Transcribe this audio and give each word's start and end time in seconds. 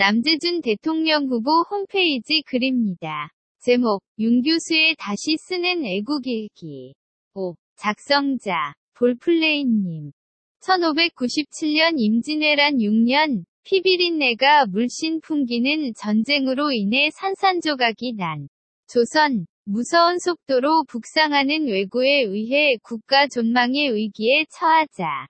남재준 0.00 0.60
대통령 0.62 1.26
후보 1.26 1.64
홈페이지 1.68 2.42
글입니다. 2.46 3.32
제목, 3.58 4.00
윤 4.20 4.42
교수의 4.42 4.94
다시 4.96 5.36
쓰는 5.36 5.84
애국일기. 5.84 6.94
5. 7.34 7.56
작성자, 7.74 8.74
볼플레인님. 8.94 10.12
1597년 10.60 11.94
임진왜란 11.96 12.76
6년, 12.76 13.42
피비린내가 13.64 14.66
물씬 14.66 15.20
풍기는 15.20 15.92
전쟁으로 15.94 16.70
인해 16.70 17.10
산산조각이 17.10 18.14
난 18.16 18.46
조선, 18.86 19.46
무서운 19.64 20.20
속도로 20.20 20.84
북상하는 20.84 21.66
왜구에 21.66 22.22
의해 22.22 22.76
국가 22.84 23.26
존망의 23.26 23.96
위기에 23.96 24.44
처하자. 24.48 25.26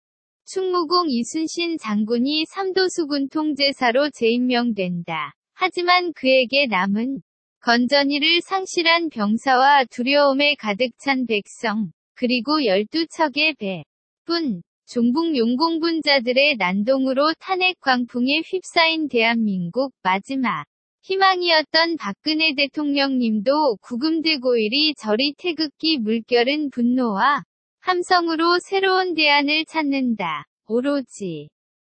충무공 0.50 1.10
이순신 1.10 1.76
장군이 1.76 2.46
삼도수군 2.46 3.28
통제사로 3.28 4.08
재임명된다. 4.08 5.34
하지만 5.52 6.14
그에게 6.14 6.66
남은 6.66 7.20
건전이를 7.60 8.40
상실한 8.40 9.10
병사와 9.10 9.84
두려움에 9.90 10.54
가득 10.54 10.92
찬 10.96 11.26
백성, 11.26 11.90
그리고 12.14 12.64
열두 12.64 13.08
척의 13.08 13.56
배, 13.58 13.84
뿐, 14.24 14.62
종북 14.86 15.36
용공분자들의 15.36 16.56
난동으로 16.56 17.34
탄핵 17.38 17.78
광풍에 17.80 18.40
휩싸인 18.46 19.08
대한민국 19.08 19.92
마지막 20.02 20.64
희망이었던 21.02 21.98
박근혜 21.98 22.54
대통령님도 22.54 23.76
구금되고 23.82 24.56
이리 24.56 24.94
저리 24.94 25.34
태극기 25.36 25.98
물결은 25.98 26.70
분노와 26.70 27.42
함성으로 27.80 28.58
새로운 28.60 29.14
대안을 29.14 29.64
찾는다. 29.66 30.46
오로지 30.66 31.48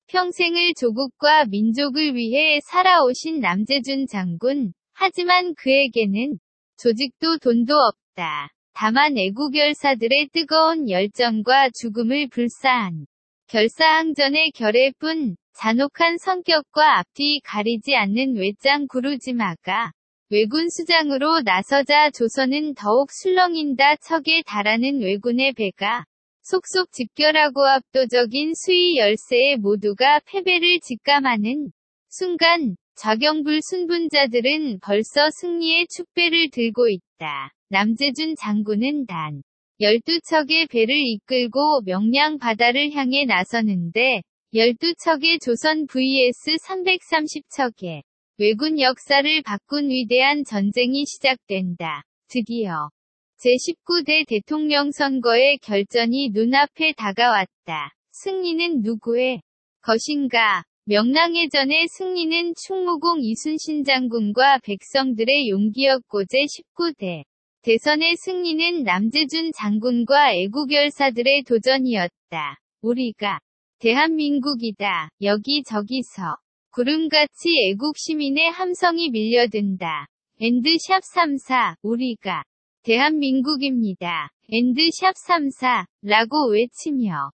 평생을 0.07 0.73
조국과 0.79 1.45
민족을 1.45 2.15
위해 2.15 2.59
살아오신 2.63 3.39
남재준 3.39 4.07
장군. 4.07 4.73
하지만 4.93 5.53
그에게는 5.55 6.37
조직도 6.77 7.37
돈도 7.39 7.73
없다. 7.75 8.49
다만 8.73 9.17
애국 9.17 9.55
열사들의 9.55 10.29
뜨거운 10.31 10.89
열정과 10.89 11.69
죽음을 11.71 12.29
불사한 12.29 13.05
결사항전의 13.47 14.51
결의뿐 14.51 15.35
잔혹한 15.53 16.17
성격과 16.17 16.99
앞뒤 16.99 17.41
가리지 17.43 17.95
않는 17.95 18.35
외짱 18.37 18.87
구루지마가 18.87 19.91
왜군 20.33 20.69
수장으로 20.69 21.41
나서자 21.41 22.09
조선은 22.11 22.75
더욱 22.75 23.11
술렁인다 23.11 23.97
척에 23.97 24.43
달하는 24.43 25.01
왜군의 25.01 25.51
배가 25.51 26.05
속속 26.41 26.93
집결하고 26.93 27.67
압도적인 27.67 28.53
수위 28.55 28.97
열세에 28.97 29.57
모두가 29.57 30.21
패배를 30.25 30.79
직감하는 30.79 31.73
순간 32.07 32.77
적영불 32.95 33.59
순분자들은 33.61 34.79
벌써 34.79 35.29
승리의 35.31 35.87
축배를 35.93 36.49
들고 36.49 36.87
있다. 36.87 37.51
남재준 37.67 38.37
장군은 38.37 39.07
단 39.07 39.43
12척의 39.81 40.69
배를 40.69 40.95
이끌고 40.95 41.81
명량 41.85 42.37
바다를 42.37 42.93
향해 42.93 43.25
나서는데 43.25 44.21
12척의 44.53 45.41
조선 45.41 45.87
vs 45.87 46.55
330척의 46.55 48.03
왜군 48.41 48.79
역사를 48.79 49.43
바꾼 49.43 49.91
위대한 49.91 50.43
전쟁이 50.43 51.05
시작된다. 51.05 52.01
드디어 52.27 52.89
제19대 53.37 54.27
대통령 54.27 54.89
선거의 54.89 55.59
결전이 55.59 56.31
눈앞에 56.33 56.93
다가왔다. 56.93 57.93
승리는 58.09 58.81
누구의 58.81 59.43
것인가? 59.81 60.63
명랑해전의 60.85 61.87
승리는 61.87 62.55
충무공 62.55 63.19
이순신 63.21 63.83
장군과 63.83 64.61
백성들의 64.63 65.47
용기였고 65.49 66.25
제 66.25 66.39
19대 66.39 67.21
대선의 67.61 68.15
승리는 68.15 68.81
남재준 68.81 69.51
장군과 69.51 70.33
애국열사들의 70.33 71.43
도전이었다. 71.43 72.57
우리가 72.81 73.39
대한민국이다. 73.77 75.09
여기저기서 75.21 76.37
구름같이 76.73 77.49
애국 77.67 77.97
시민의 77.97 78.49
함성이 78.49 79.09
밀려든다. 79.09 80.07
엔드샵 80.39 81.03
34 81.03 81.75
우리가 81.81 82.43
대한민국입니다. 82.83 84.29
엔드샵 84.49 85.17
34 85.17 85.85
라고 86.01 86.49
외치며 86.49 87.31